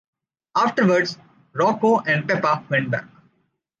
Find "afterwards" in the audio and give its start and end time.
0.57-1.19